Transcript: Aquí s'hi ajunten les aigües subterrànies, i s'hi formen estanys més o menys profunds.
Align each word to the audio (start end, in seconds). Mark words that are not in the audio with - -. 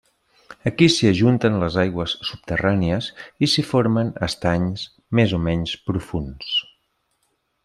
Aquí 0.69 0.85
s'hi 0.93 1.09
ajunten 1.09 1.57
les 1.63 1.77
aigües 1.83 2.15
subterrànies, 2.29 3.11
i 3.45 3.51
s'hi 3.53 3.67
formen 3.75 4.11
estanys 4.31 4.89
més 5.21 5.37
o 5.41 5.45
menys 5.51 5.77
profunds. 5.91 6.61